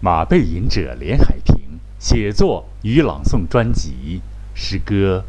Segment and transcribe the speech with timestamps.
[0.00, 4.22] 马背吟者连海平写作与朗诵专辑
[4.54, 5.24] 诗歌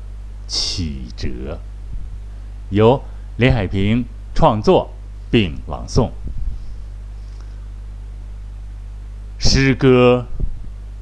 [0.47, 1.59] 曲折，
[2.69, 3.03] 由
[3.37, 4.05] 连海平
[4.35, 4.91] 创作
[5.31, 6.11] 并朗诵。
[9.39, 10.27] 诗歌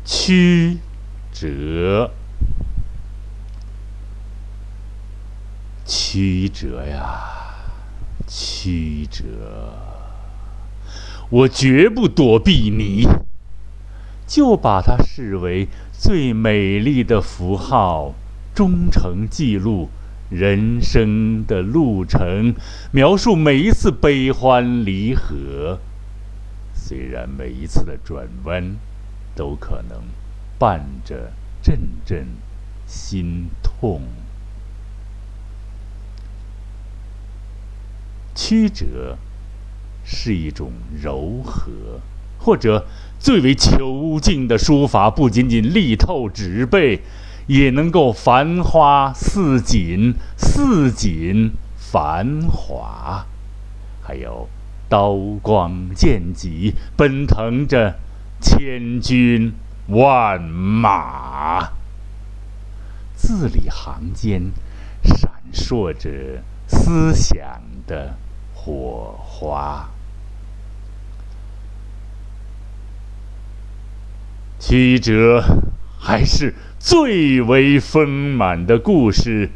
[0.06, 0.78] 曲
[1.34, 2.12] 折，
[5.86, 7.56] 曲折呀，
[8.28, 9.26] 曲折，
[11.30, 13.06] 我绝不躲避你。
[14.28, 18.14] 就把它视为最美丽的符号，
[18.54, 19.90] 忠诚记录
[20.30, 22.54] 人生的路程，
[22.92, 25.80] 描述每一次悲欢离合。
[26.74, 28.76] 虽然每一次的转弯，
[29.34, 30.02] 都可能
[30.60, 31.32] 伴着
[31.64, 32.28] 阵阵
[32.86, 34.02] 心痛。
[38.36, 39.18] 曲折
[40.06, 40.72] 是一种
[41.02, 42.02] 柔和，
[42.40, 42.86] 或者。
[43.20, 47.02] 最为遒劲的书法，不仅仅力透纸背，
[47.48, 53.26] 也能够繁花似锦，似锦繁华。
[54.04, 54.48] 还有
[54.88, 57.96] 刀光剑戟，奔腾着
[58.40, 59.52] 千军
[59.88, 61.72] 万马，
[63.16, 64.52] 字里行间
[65.04, 67.40] 闪烁着思想
[67.88, 68.14] 的
[68.54, 69.90] 火花。
[74.60, 75.44] 曲折，
[76.00, 79.52] 还是最为丰满的故事。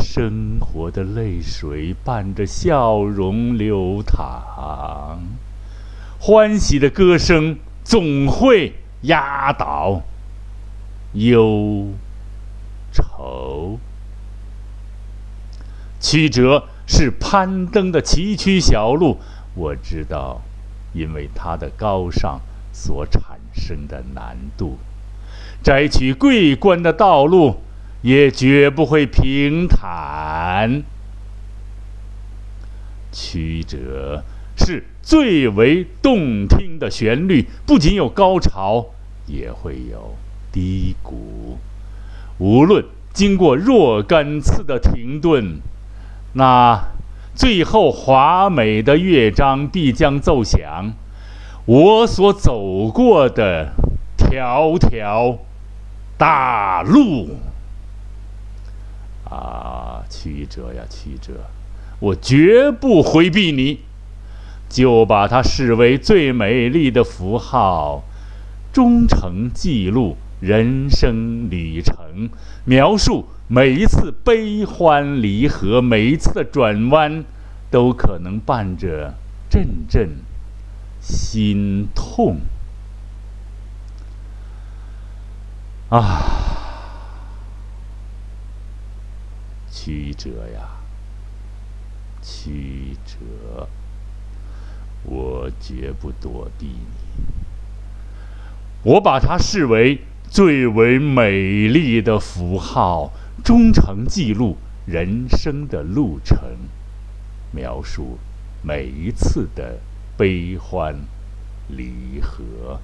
[0.00, 5.18] 生活的泪水伴着笑容流淌，
[6.18, 10.02] 欢喜的歌声总会压倒
[11.12, 11.88] 忧
[12.92, 13.78] 愁。
[16.00, 19.18] 曲折是攀登的崎岖小路，
[19.54, 20.42] 我知道，
[20.92, 22.40] 因为它的高尚
[22.72, 23.22] 所产。
[23.54, 24.78] 生的难度，
[25.62, 27.62] 摘取桂冠的道路
[28.02, 30.82] 也绝不会平坦。
[33.10, 34.24] 曲折
[34.56, 38.86] 是最为动听的旋律，不仅有高潮，
[39.26, 40.16] 也会有
[40.52, 41.58] 低谷。
[42.38, 45.60] 无论经过若干次的停顿，
[46.32, 46.88] 那
[47.34, 50.92] 最后华美的乐章必将奏响。
[51.66, 53.72] 我所走过的
[54.18, 55.38] 条条
[56.18, 57.38] 大路
[59.24, 61.32] 啊，曲折呀曲折，
[62.00, 63.80] 我绝不回避你，
[64.68, 68.02] 就把它视为最美丽的符号，
[68.70, 72.28] 忠诚记录人生旅程，
[72.66, 77.24] 描述每一次悲欢离合，每一次的转弯，
[77.70, 79.14] 都可能伴着
[79.48, 80.10] 阵阵。
[81.04, 82.40] 心痛
[85.90, 86.22] 啊！
[89.70, 90.80] 曲折呀，
[92.22, 93.68] 曲折，
[95.04, 96.86] 我绝不躲避你。
[98.82, 100.00] 我把它视为
[100.30, 103.12] 最为美丽的符号，
[103.44, 106.38] 忠诚记录人生的路程，
[107.52, 108.18] 描述
[108.62, 109.80] 每一次的。
[110.16, 110.94] 悲欢
[111.68, 112.80] 离合，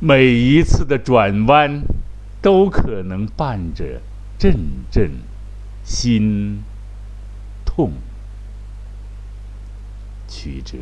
[0.00, 1.82] 每一次的转弯，
[2.40, 4.00] 都可能伴着
[4.38, 4.56] 阵
[4.90, 5.10] 阵
[5.84, 6.62] 心
[7.64, 7.92] 痛。
[10.28, 10.76] 曲折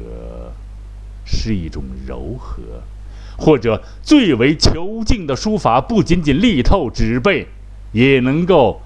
[1.25, 2.83] 是一种柔和，
[3.39, 7.47] 或者最为遒劲的书法，不仅仅力透纸背，
[7.93, 8.83] 也能够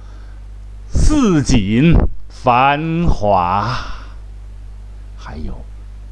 [0.92, 1.94] 似锦
[2.28, 3.74] 繁华。
[5.16, 5.64] 还有。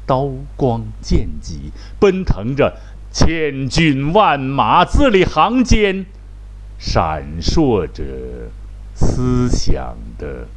[0.09, 2.79] 刀光剑戟，奔腾着
[3.11, 6.07] 千军万马，字里行间
[6.79, 8.49] 闪烁着
[8.95, 10.47] 思想的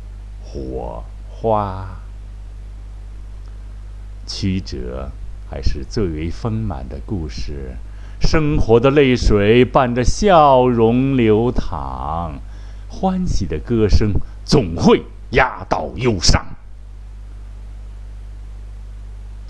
[0.43, 2.01] 火花。
[4.27, 5.11] 曲折
[5.51, 7.77] 还是最为丰满的故事，
[8.23, 12.41] 生活的泪水伴着笑容流淌，
[12.89, 14.13] 欢喜的歌声
[14.47, 16.52] 总会压倒忧伤。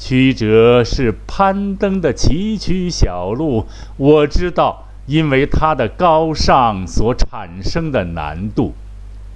[0.05, 3.67] 曲折是攀登的崎岖小路，
[3.97, 8.75] 我知道，因为它的高尚所产生的难度。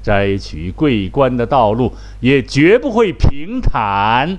[0.02, 4.38] 摘取桂冠的道路也绝不会平坦。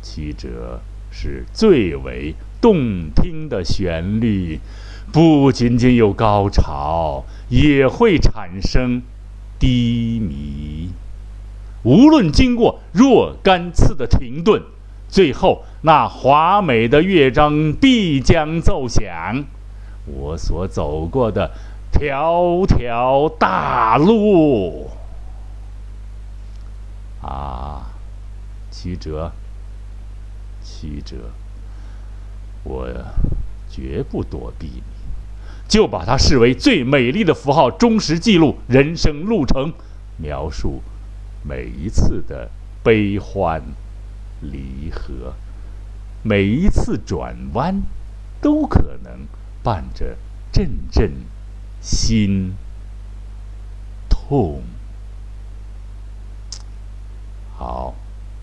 [0.00, 4.60] 曲折是最为动听的旋律，
[5.12, 9.02] 不仅仅有高潮，也会产生
[9.58, 10.75] 低迷。
[11.86, 14.60] 无论经过若干次的停顿，
[15.08, 19.44] 最后那华美的乐章必将奏响，
[20.04, 21.52] 我所走过的
[21.92, 24.90] 条条大路。
[27.22, 27.86] 啊，
[28.72, 29.30] 曲折，
[30.64, 31.14] 曲折，
[32.64, 32.88] 我
[33.70, 34.82] 绝不躲避你，
[35.68, 39.72] 就把它视为最美丽的符号，忠实记录人生路程，
[40.16, 40.82] 描述
[41.48, 42.50] 每一次的
[42.82, 43.62] 悲欢
[44.40, 45.34] 离合，
[46.22, 47.82] 每一次转弯，
[48.40, 49.26] 都可能
[49.62, 50.16] 伴着
[50.52, 51.12] 阵阵
[51.80, 52.54] 心
[54.08, 54.62] 痛。
[57.56, 57.94] 好，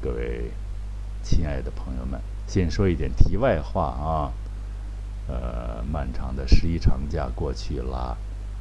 [0.01, 0.51] 各位
[1.21, 4.31] 亲爱的朋友们，先说一点题外话啊。
[5.25, 8.17] 呃，漫长的十一长假过去了，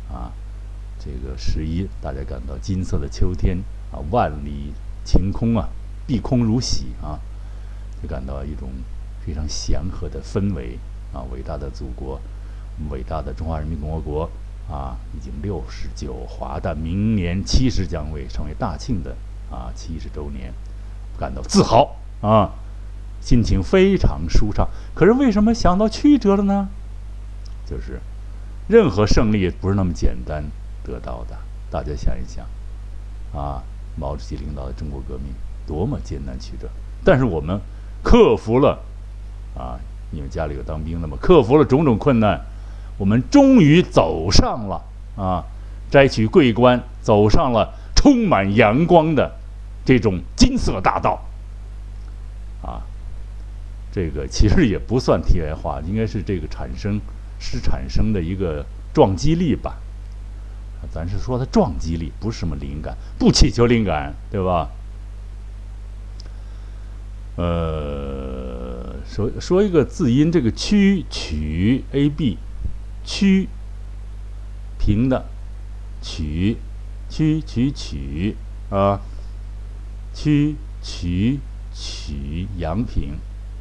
[0.08, 0.30] 啊，
[0.96, 3.58] 这个十一大家感到金色的秋天
[3.92, 4.72] 啊，万里
[5.04, 5.68] 晴空啊，
[6.06, 7.20] 碧空如洗啊，
[8.02, 8.68] 就感到一种
[9.24, 10.78] 非常祥和的氛围
[11.12, 11.22] 啊。
[11.30, 12.20] 伟大的祖国，
[12.90, 14.30] 伟大的中华人民共和国
[14.68, 19.14] 啊，已经六十九华诞，明年七十将会成为大庆的。
[19.50, 20.50] 啊，七十周年，
[21.18, 22.52] 感到自豪啊，
[23.20, 24.66] 心情非常舒畅。
[24.94, 26.70] 可是为什么想到曲折了呢？
[27.66, 28.00] 就是，
[28.68, 30.42] 任何胜利不是那么简单
[30.82, 31.36] 得到的。
[31.70, 32.46] 大家想一想，
[33.38, 33.62] 啊，
[33.96, 35.26] 毛主席领导的中国革命
[35.66, 36.68] 多么艰难曲折，
[37.04, 37.60] 但是我们
[38.02, 38.78] 克服了，
[39.56, 39.78] 啊，
[40.10, 41.16] 你们家里有当兵的吗？
[41.20, 42.40] 克服了种种困难，
[42.98, 44.82] 我们终于走上了
[45.16, 45.44] 啊，
[45.90, 49.38] 摘取桂冠，走上了充满阳光的。
[49.84, 51.20] 这种金色大道，
[52.62, 52.86] 啊，
[53.90, 57.00] 这个其实也不算题外话，应该是这个产生
[57.40, 59.74] 是产生的一个撞击力吧。
[60.90, 64.70] 咱是说它撞击力，不是什么灵感，不祈求灵感，对吧？
[67.36, 72.38] 呃，说说一个字音，这个曲曲 a b，
[73.04, 73.48] 曲
[74.78, 75.26] 平的
[76.00, 76.56] 曲
[77.08, 78.36] 曲曲曲
[78.70, 79.00] 啊。
[80.14, 81.40] 曲曲
[81.72, 83.16] 曲阳平，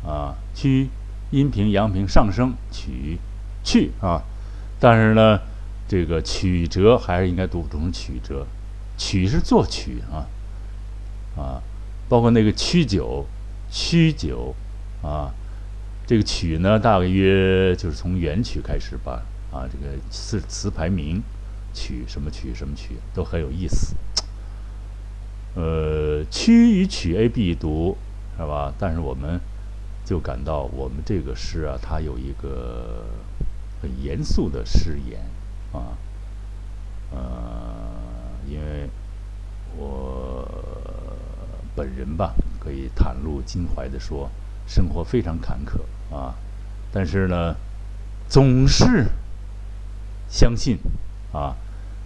[0.05, 0.89] 啊，曲
[1.29, 3.19] 阴平阳平上升曲
[3.63, 4.21] 去啊，
[4.81, 5.39] 但是呢，
[5.91, 8.47] 这个曲折还是应该读成曲折，
[8.97, 10.23] 曲是作曲啊，
[11.35, 11.61] 啊，
[12.07, 13.25] 包括那个曲酒
[13.69, 14.55] 曲酒
[15.03, 15.33] 啊，
[16.07, 21.21] 这个曲呢，大约就是从元曲开始吧，啊，这个词词牌名
[21.73, 23.93] 曲什么曲什么曲都很有意思。
[25.55, 27.97] 呃，曲与曲 A B 读
[28.37, 28.73] 是吧？
[28.79, 29.41] 但是我们
[30.05, 33.03] 就感到我们这个诗啊，它有一个
[33.81, 35.19] 很严肃的誓言
[35.73, 35.97] 啊，
[37.11, 37.19] 呃，
[38.47, 38.89] 因为
[39.77, 40.47] 我
[41.75, 44.29] 本人吧，可以袒露襟怀的说，
[44.67, 46.35] 生活非常坎坷啊，
[46.91, 47.55] 但是呢，
[48.27, 49.07] 总是
[50.29, 50.77] 相信
[51.33, 51.55] 啊。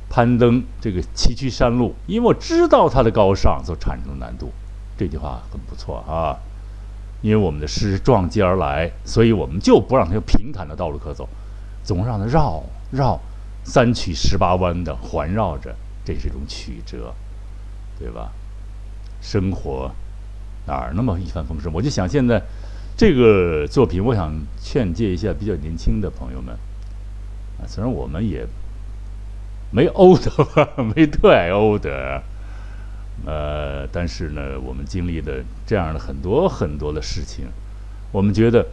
[0.07, 4.51] 攀登这个崎岖山路，因为我知道它的高尚所产生的难度，
[4.95, 6.37] 这句话很不错啊。
[7.21, 11.27] 因为我们的诗撞击而来，所以我们就不让它有平坦的道路可走，
[11.83, 13.19] 总让它绕绕，
[13.65, 15.75] 三曲十八弯的环绕着，
[16.05, 17.13] 这是一种曲折，
[17.99, 18.31] 对吧？
[19.21, 19.91] 生活
[20.65, 21.73] 哪儿那么一帆风顺？
[21.73, 22.41] 我就想现在
[22.95, 26.55] 这个作品，我想劝诫一下比较年轻的朋友们
[27.59, 28.47] 啊，虽然我们也。
[29.71, 30.29] 没欧德？
[30.95, 31.89] 没特爱欧德，
[33.25, 37.47] 呃，但是呢，我们经历的这样的很多很多的事情，
[38.11, 38.65] 我们觉得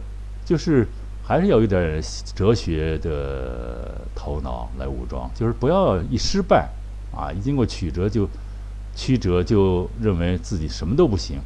[0.45, 0.87] 就是
[1.23, 2.01] 还是有一点
[2.35, 6.69] 哲学的头脑来武装，就是不要一失败
[7.15, 8.27] 啊，一经过曲折就
[8.95, 11.39] 曲折就认为自己什么都不行，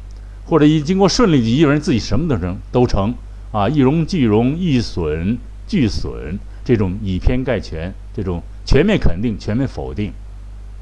[0.46, 3.14] 或者一经过顺利就认为自己什么都成都成
[3.52, 8.42] 啊，一荣俱荣，一损俱损，这种以偏概全，这种。
[8.66, 10.12] 全面肯定，全面否定，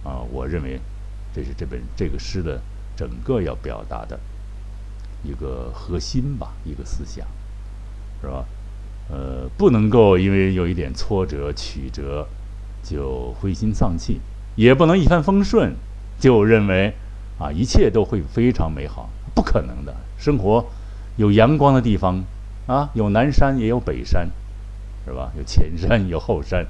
[0.02, 0.80] 啊，我认为
[1.32, 2.60] 这是这本这个诗的
[2.96, 4.18] 整个要表达的
[5.22, 7.24] 一个核心吧，一个思想，
[8.20, 8.44] 是吧？
[9.08, 12.26] 呃，不能够因为有一点挫折曲折
[12.82, 14.20] 就灰心丧气，
[14.56, 15.74] 也不能一帆风顺
[16.18, 16.92] 就认为
[17.38, 19.94] 啊一切都会非常美好，不可能的。
[20.18, 20.64] 生活
[21.16, 22.24] 有阳光的地方
[22.66, 24.28] 啊，有南山也有北山，
[25.04, 25.30] 是吧？
[25.36, 26.66] 有前山有后山。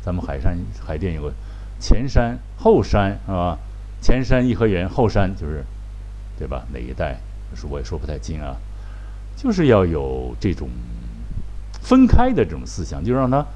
[0.00, 0.56] 咱们海山
[0.86, 1.32] 海淀有个
[1.80, 3.58] 前山后山是吧？
[4.00, 5.64] 前山颐和园，后山就是，
[6.38, 6.64] 对吧？
[6.72, 7.18] 哪一带？
[7.54, 8.56] 是我也说不太清啊。
[9.34, 10.68] 就是要有这种
[11.86, 13.46] 分开的这种思想，就让他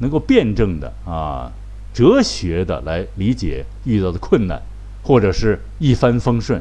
[0.00, 1.50] 能够辩证的啊，
[1.94, 4.60] 哲学的来理解遇到的困难，
[5.02, 6.60] 或者是一帆风顺。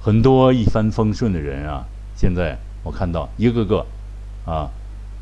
[0.00, 1.84] 很多一帆风顺的人啊，
[2.16, 3.84] 现在我看到一个个
[4.46, 4.70] 啊，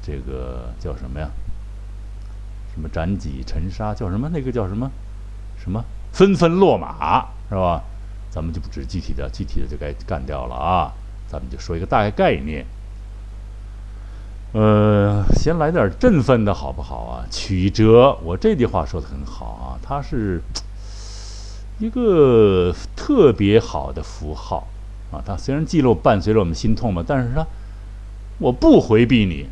[0.00, 1.28] 这个叫什么呀？
[2.72, 3.92] 什么斩戟沉沙？
[3.92, 4.30] 叫什么？
[4.32, 4.88] 那个叫什么？
[5.58, 7.82] 什么纷纷落马是吧？
[8.30, 10.92] 咱们就不指具体的，具体的就该干掉了啊。
[11.26, 12.64] 咱们就说一个大概概念。
[14.54, 17.26] 呃，先来点振奋的好不好啊？
[17.28, 20.40] 曲折，我这句话说的很好啊，它是
[21.80, 24.68] 一个特别好的符号
[25.10, 25.20] 啊。
[25.26, 27.44] 它虽然记录伴随着我们心痛嘛，但是它，
[28.38, 29.48] 我不回避你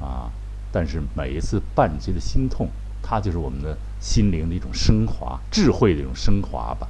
[0.00, 0.32] 啊。
[0.72, 2.70] 但是每一次伴随的心痛，
[3.02, 6.88] 它就是我们的心灵的一种升华，智慧的一种升华吧。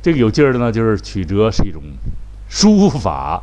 [0.00, 1.82] 这个有劲儿的呢，就是曲折是一种
[2.48, 3.42] 书法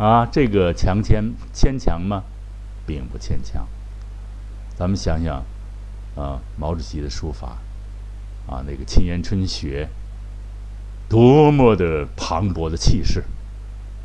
[0.00, 2.24] 啊，这个强牵牵强吗？
[2.86, 3.66] 并不牵强。
[4.74, 5.44] 咱们想想
[6.16, 7.58] 啊，毛主席的书法
[8.48, 9.90] 啊，那个沁园春雪，
[11.06, 13.22] 多么的磅礴的气势，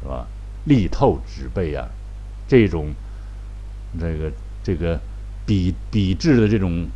[0.02, 0.28] 是吧？
[0.66, 1.88] 力透纸背啊，
[2.46, 2.94] 这种
[3.98, 4.30] 这个
[4.62, 5.00] 这个
[5.46, 6.88] 笔笔致的这种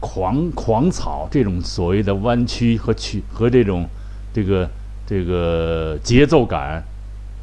[0.00, 3.86] 狂狂草，这种所谓的弯曲和曲和这种。
[4.32, 4.68] 这个
[5.06, 6.84] 这个节奏感，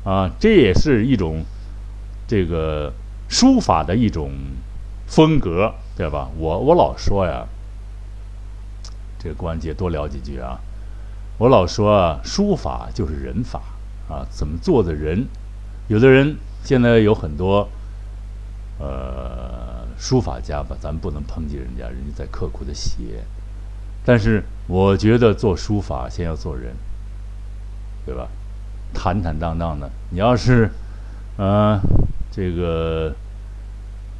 [0.03, 1.43] 啊，这也是一种
[2.27, 2.91] 这个
[3.29, 4.31] 书法的一种
[5.07, 6.29] 风格，对吧？
[6.37, 7.45] 我我老说呀，
[9.17, 10.59] 这个关节多聊几句啊。
[11.37, 13.61] 我老说啊，书法就是人法
[14.09, 15.25] 啊，怎么做的人？
[15.87, 17.67] 有的人现在有很多
[18.79, 23.23] 呃书法家吧，咱不能抨击人家，人家在刻苦的写。
[24.05, 26.75] 但是我觉得做书法先要做人，
[28.05, 28.27] 对吧？
[28.93, 29.89] 坦坦荡荡的。
[30.11, 30.69] 你要是，
[31.37, 31.79] 呃，
[32.31, 33.13] 这个，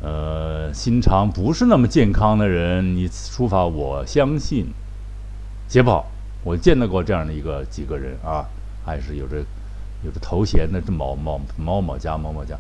[0.01, 4.68] 呃，心肠不是那么健康的人，你书法我相信
[5.68, 6.12] 写不好。
[6.44, 8.46] 我见到过这样的一个几个人啊，
[8.84, 9.38] 还是有着
[10.03, 12.58] 有着头衔的，这某某某某家某某家，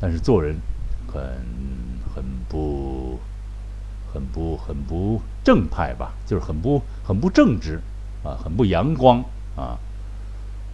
[0.00, 0.56] 但是做人
[1.06, 1.22] 很
[2.14, 3.18] 很不。
[4.14, 7.80] 很不很不正派吧，就是很不很不正直，
[8.22, 9.24] 啊，很不阳光
[9.56, 9.78] 啊。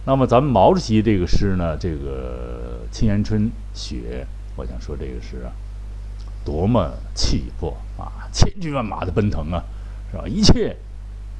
[0.09, 3.43] 那么咱们毛主席这个诗呢，这个《沁园春·
[3.75, 4.25] 雪》，
[4.55, 5.53] 我想说这个诗啊，
[6.43, 9.63] 多么气魄啊，千军万马的奔腾啊，
[10.09, 10.23] 是吧？
[10.27, 10.75] 一切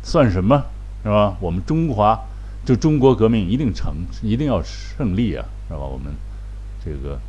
[0.04, 0.66] 算什么，
[1.02, 1.36] 是吧？
[1.42, 2.16] 我们中华
[2.64, 5.80] 就中国革命一定成，一定要胜利啊，是吧？
[5.80, 6.14] 我们
[6.86, 7.20] 这个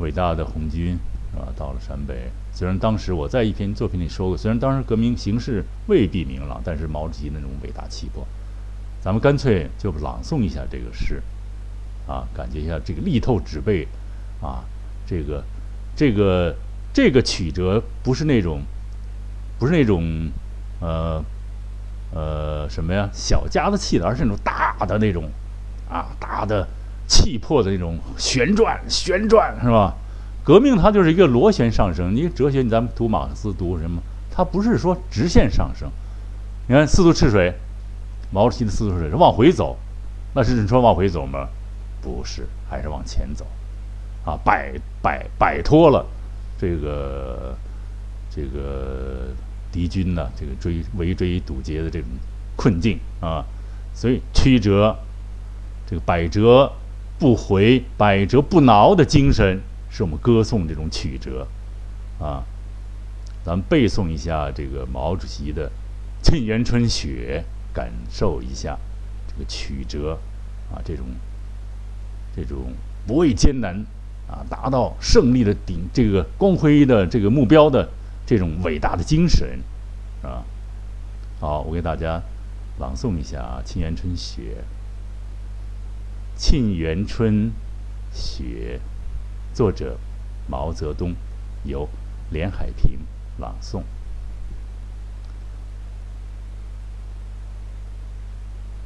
[0.00, 0.98] 伟大的红军。
[1.34, 8.26] 啊，到了陕北，虽然当时我在一篇作品里说过，虽然当时革命形势未必明朗，但是毛主席那种伟大气魄，
[9.06, 11.22] 咱们干脆就朗诵一下这个诗，
[12.08, 13.86] 啊，感觉一下这个力透纸背，
[14.42, 14.64] 啊，
[15.06, 15.44] 这个，
[15.94, 16.52] 这个，
[16.92, 18.62] 这个曲折不是那种，
[19.60, 20.28] 不是那种，
[20.80, 21.24] 呃，
[22.12, 25.30] 呃，什么呀，小家子气的，而是那种大的那种，
[25.88, 26.66] 啊，大的
[27.06, 29.94] 气魄的那种旋转，旋转，是吧？
[30.42, 32.12] 革命它就是一个螺旋上升。
[32.12, 34.02] 你哲学，咱们读马克思读什么？
[34.32, 35.88] 它不是说直线上升。
[36.66, 37.54] 你看四渡赤水，
[38.36, 39.78] 毛主席的思路是往回走，
[40.34, 41.48] 那是你说往回走吗？
[42.02, 43.46] 不是，还是往前走。
[44.26, 46.04] 啊，摆摆摆脱了
[46.58, 47.56] 这个
[48.30, 49.28] 这个
[49.72, 52.08] 敌军呢，这个追围追堵截的这种
[52.56, 53.42] 困境啊。
[53.94, 54.94] 所以曲折，
[55.86, 56.70] 这个百折
[57.18, 59.62] 不回、百折不挠的精神。
[59.88, 61.48] 是我们歌颂这种曲折，
[62.20, 62.44] 啊，
[63.42, 65.70] 咱们背诵一下这个毛主席的
[66.22, 67.42] 《沁园春·雪》，
[67.76, 68.78] 感受一下
[69.28, 70.18] 这个曲折，
[70.72, 71.04] 啊，这种
[72.34, 72.72] 这种
[73.06, 73.84] 不畏艰难，
[74.26, 77.86] 啊，达到胜利的顶这个光辉的这个目标的
[78.24, 79.60] 这种伟大的精神，
[80.22, 80.42] 啊，
[81.38, 82.22] 好，我给大家
[82.78, 84.64] 朗诵一下《沁园春·雪》，
[86.42, 87.48] 《沁园春·
[88.10, 88.80] 雪》。
[89.56, 89.98] 作者
[90.46, 91.14] 毛泽东，
[91.64, 91.88] 由
[92.30, 92.98] 连海平
[93.38, 93.82] 朗诵。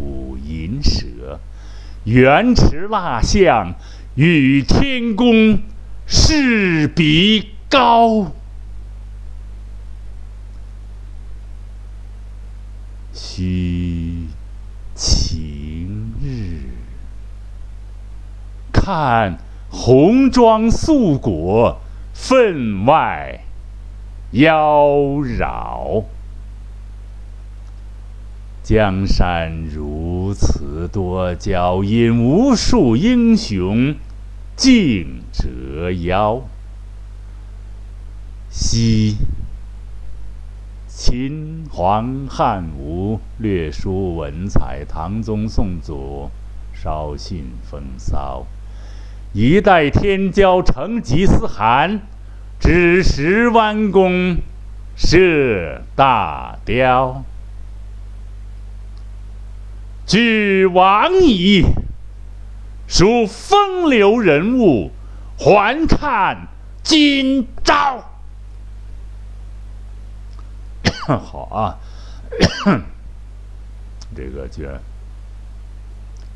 [0.00, 1.38] 舞银蛇，
[2.04, 3.74] 原驰蜡象，
[4.14, 5.60] 与天公
[6.06, 8.32] 试比高。
[13.12, 14.26] 须
[14.94, 16.62] 晴日。
[18.72, 19.38] 看
[19.68, 21.80] 红装素裹，
[22.14, 23.40] 分外
[24.32, 24.86] 妖
[25.38, 26.04] 娆。
[28.70, 33.96] 江山如此多娇，引无数英雄
[34.54, 36.40] 竞折腰。
[38.48, 39.16] 昔
[40.86, 46.30] 秦皇汉武略输文采，唐宗宋祖
[46.72, 48.46] 稍逊风骚。
[49.32, 52.02] 一代天骄成吉思汗，
[52.60, 54.36] 只识弯弓
[54.94, 57.24] 射大雕。
[60.10, 61.64] 俱往矣，
[62.88, 64.90] 数风流人物，
[65.38, 66.48] 还看
[66.82, 68.04] 今朝。
[71.06, 71.78] 好啊，
[74.16, 74.80] 这个居然，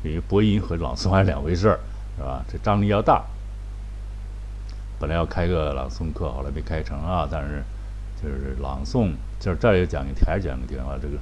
[0.05, 1.79] 因为播音和朗诵还是两回事儿，
[2.15, 2.45] 是吧？
[2.49, 3.25] 这张力要大。
[4.97, 7.27] 本来要开个朗诵课，后来没开成啊。
[7.29, 7.61] 但是，
[8.23, 11.17] 就是朗诵，就是这儿也讲一还是讲个地方这个。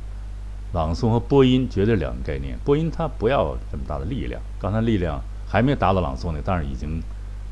[0.74, 2.58] 朗诵和播音绝对两个概念。
[2.66, 7.02] 播音它不要这么大的力量，刚才力量还没达到朗诵呢，但是已经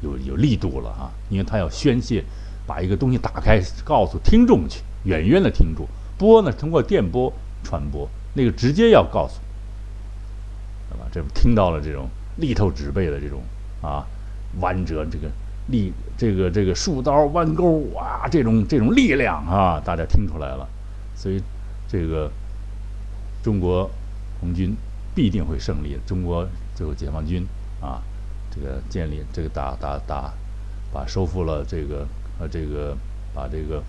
[0.01, 2.23] 有有力度了啊，因为它要宣泄，
[2.65, 5.87] 把一个东西打开，告诉听众去，远远的听众。
[6.17, 7.31] 播呢，通过电波
[7.63, 9.39] 传播，那个直接要告诉，
[10.89, 11.05] 对吧？
[11.11, 13.39] 这听到了这种力透纸背的这种
[13.83, 14.03] 啊，
[14.61, 15.29] 弯折这个
[15.67, 20.67] 力，这个这个竖刀弯钩哇，这种这种力量啊，大家听出来了，
[21.15, 21.39] 所以
[21.87, 22.31] 这个。
[23.43, 23.89] 中国
[24.39, 24.75] 红军
[25.15, 25.97] 必定会胜利。
[26.05, 27.45] 中国最后解放军
[27.81, 28.01] 啊，
[28.49, 30.33] 这个建立，这个打打打，
[30.93, 32.07] 把收复了这个
[32.39, 32.95] 呃这个，
[33.33, 33.83] 把这个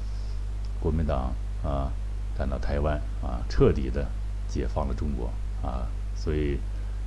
[0.81, 1.93] 国民党啊
[2.37, 4.07] 赶到台湾啊，彻底的
[4.49, 5.31] 解放了中国
[5.67, 5.87] 啊。
[6.15, 6.59] 所以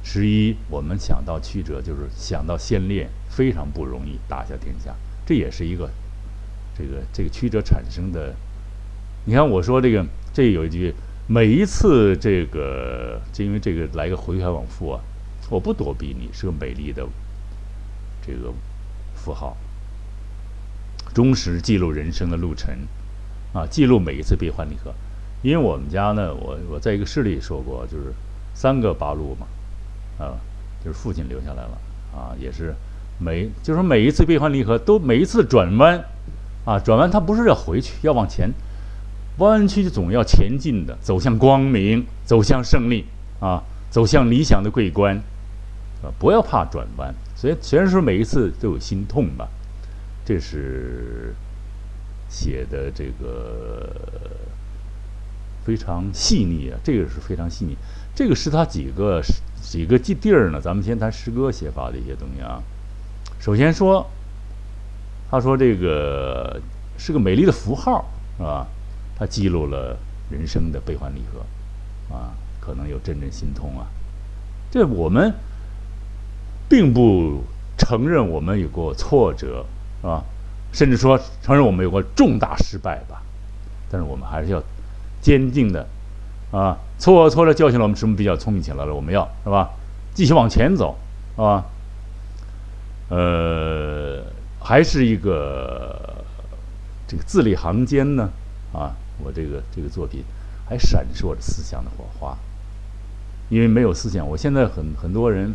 [0.04, 5.90] 十一我们想到曲折，就是想到先烈非常不容易打下天下，这也是一个
[6.77, 8.36] 这个这个曲折产生的。
[9.25, 10.94] 你看我说这个，这有一句。
[11.27, 15.01] 每一次这个，就因为这个来个回环往复啊，
[15.50, 17.03] 我不躲避你，是个美丽的
[18.25, 18.53] 这个
[19.16, 19.57] 符号，
[21.16, 22.75] 忠实记录人生的路程
[23.53, 24.94] 啊，记录每一次悲欢离合。
[25.42, 28.14] 因为我们家呢，我我在一个诗里说过，就是
[28.53, 29.48] 三个八路嘛，
[30.24, 30.38] 啊，
[30.83, 31.77] 就是父亲留下来了
[32.14, 32.75] 啊，也是
[33.18, 36.03] 每就是每一次悲欢离合都每一次转弯
[36.66, 38.53] 啊，转弯它不是要回去，要往前。
[39.37, 43.05] 弯曲总要前进的，走向光明，走向胜利
[43.39, 45.17] 啊，走向理想的桂冠，
[46.01, 47.13] 啊，不要怕转弯。
[47.35, 49.48] 所以虽然说每一次都有心痛吧，
[50.24, 51.35] 这是
[52.29, 53.91] 写的这个
[55.65, 57.75] 非常细腻啊，这个是非常细腻。
[58.15, 59.21] 这个是他几个
[59.61, 60.61] 几个地地儿呢？
[60.61, 62.63] 咱们先谈诗歌写法的一些东西啊。
[63.37, 64.09] 首先说，
[65.29, 66.61] 他说这个
[66.98, 68.05] 是个美丽的符号，
[68.37, 68.65] 是吧？
[69.18, 69.98] 他记录了
[70.30, 73.88] 人生的悲欢离合，啊，可能有阵阵心痛啊。
[74.70, 75.34] 这我们
[76.68, 77.44] 并不
[77.78, 79.66] 承认我们有过挫折，
[80.01, 80.22] 啊，
[80.74, 83.22] 甚至说承认我们有过重大失败吧。
[83.90, 84.62] 但是我们还是要
[85.22, 85.88] 坚定的，
[86.51, 88.94] 啊，挫挫折教训了我们，什么比较聪明起来了？
[88.94, 89.70] 我们要是吧，
[90.14, 90.98] 继续往前走，
[91.36, 91.64] 是吧？
[93.10, 94.24] 呃，
[94.60, 96.25] 还是一个
[97.08, 98.30] 这个字里行间呢，
[98.74, 98.92] 啊。
[99.24, 100.24] 我这个这个作品
[100.68, 102.38] 还闪烁着思想的火花，
[103.50, 105.54] 因为没有思想，我现在很很多人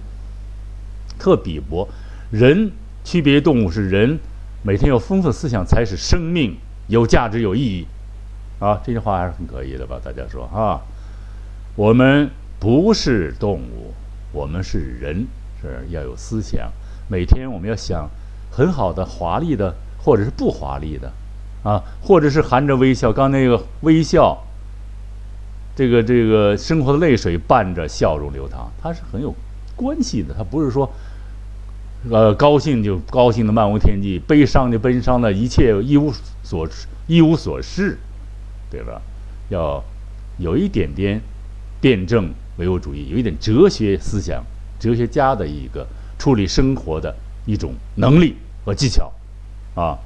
[1.18, 1.88] 特鄙薄，
[2.30, 2.72] 人
[3.04, 4.18] 区别于动物是人
[4.62, 6.56] 每天有丰富思想才使生命
[6.88, 7.86] 有价值有意义，
[8.58, 10.00] 啊，这句话还是很可以的吧？
[10.02, 10.80] 大家说啊，
[11.76, 13.92] 我们不是动物，
[14.32, 15.26] 我们是人，
[15.60, 16.70] 是要有思想，
[17.08, 18.08] 每天我们要想
[18.50, 21.12] 很好的华丽的或者是不华丽的。
[21.62, 24.38] 啊，或者是含着微笑，刚那个微笑，
[25.76, 29.34] 这个这个生活的泪水伴着笑容流淌，它是很有
[29.76, 30.34] 关系的。
[30.34, 30.90] 它不是说，
[32.10, 36.10] 呃，高兴就高兴的漫无天际，悲伤就悲伤的一切一无
[36.42, 36.66] 所
[37.06, 37.98] 一无所事，
[38.70, 39.02] 对吧？
[39.50, 39.84] 要
[40.38, 41.20] 有一点点
[41.78, 44.42] 辩证唯物主义，有一点哲学思想，
[44.78, 45.86] 哲学家的一个
[46.18, 49.12] 处理生活的一种能力和技巧，
[49.74, 49.98] 啊。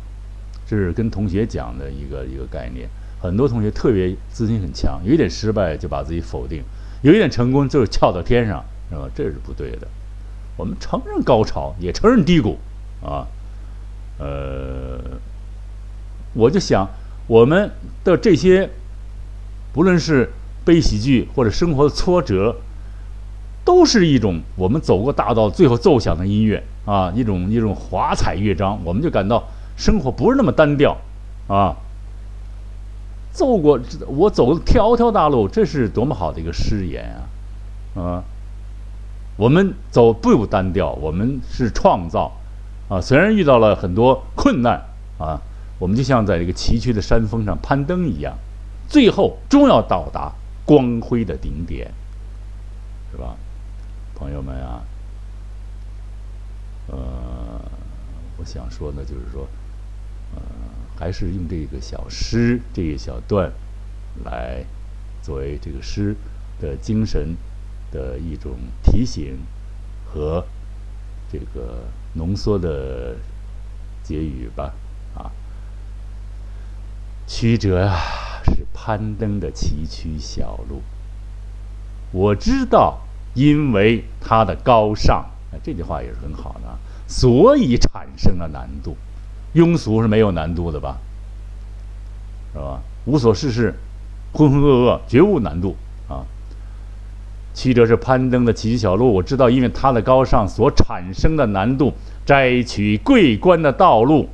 [0.74, 2.88] 是跟同学讲的一个一个概念，
[3.20, 6.62] 很多同学特别自信很强，有一点失败就把自己否定，
[7.02, 9.08] 有一点成功就是翘到天上，是吧？
[9.14, 9.86] 这是不对的。
[10.56, 12.58] 我们承认高潮，也承认低谷，
[13.02, 13.26] 啊，
[14.18, 14.98] 呃，
[16.32, 16.88] 我就想
[17.26, 17.70] 我们
[18.04, 18.70] 的这些，
[19.72, 20.30] 不论是
[20.64, 22.54] 悲喜剧或者生活的挫折，
[23.64, 30.96] 都是一种我们走过大道最后奏响的音乐啊，一种一种华彩乐章，我们就感到生活不是那么单调
[31.48, 31.76] 啊。
[33.32, 37.16] 走过我走条条大路，这是多么好的一个诗言
[37.96, 38.00] 啊！
[38.00, 38.24] 啊，
[39.36, 42.30] 我们走不单调，我们是创造
[42.88, 43.00] 啊。
[43.00, 44.80] 虽然遇到了很多困难
[45.18, 45.40] 啊，
[45.80, 48.38] 我们就像在这个崎岖的山峰上攀登一样，
[48.88, 50.32] 最后终要到达
[50.64, 51.92] 光辉的顶点，
[53.10, 53.34] 是吧？
[54.14, 54.80] 朋友们啊，
[56.86, 56.96] 呃，
[58.38, 59.44] 我想说呢，就是说，
[60.34, 60.42] 呃，
[60.98, 63.52] 还是用这个小诗这一小段
[64.24, 64.64] 来
[65.22, 66.14] 作为这个诗
[66.60, 67.36] 的精神
[67.90, 69.38] 的一种提醒
[70.04, 70.44] 和
[71.30, 73.16] 这个浓缩的
[74.02, 74.74] 结语吧。
[75.14, 75.30] 啊，
[77.26, 80.82] 曲折啊，是攀登的崎岖小路。
[82.12, 83.00] 我知道。
[83.36, 85.28] 因为它的高尚，
[85.60, 88.96] 这句话也是很好的，所以产生了难度。
[89.54, 90.98] 庸俗是没有难度的吧？
[92.52, 92.80] 是吧？
[93.06, 93.74] 无所事事，
[94.32, 95.76] 浑浑噩噩，绝无难度
[96.08, 96.24] 啊。
[97.54, 101.92] 曲折是攀登的崎岖小路，我知道，因为它的高尚所产生的难度，
[102.26, 104.28] 摘取桂冠的道路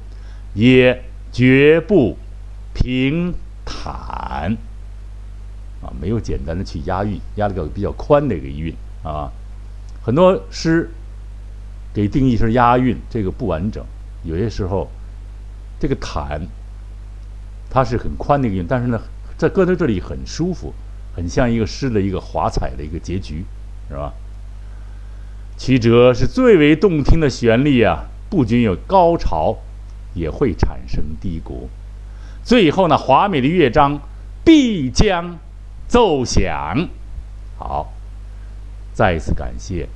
[0.55, 2.17] 也绝不
[2.73, 4.57] 平坦
[5.83, 8.75] 啊，没有简单的去押韵，押了个比较宽的一个韵。
[9.03, 9.31] 啊，
[10.03, 10.91] 很多诗
[11.93, 13.85] 给定义是押韵，这个不完整。
[14.23, 14.91] 有些时候，
[15.81, 16.41] 这个坦，
[17.69, 19.01] 它是很宽的一个韵，但是呢，
[19.37, 20.73] 在搁在这里很舒服，
[21.17, 23.45] 很像一个诗的一个华彩的一个结局，
[23.89, 24.13] 是吧？
[25.59, 29.57] 曲折是最为动听的旋律啊，不仅有高潮，
[30.15, 31.69] 也会产生低谷，
[32.45, 34.01] 最后呢，华美的乐章
[34.45, 35.39] 必将
[35.89, 36.89] 奏响。
[37.59, 37.93] 好。
[38.93, 39.89] 再一次感谢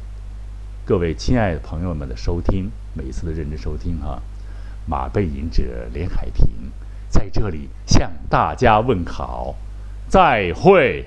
[0.86, 4.22] 各位亲爱的朋友们的收听，每一次的认真收听哈。
[4.86, 6.46] 马背吟者连海平
[7.08, 9.54] 在这里向大家问好，
[10.08, 11.06] 再会。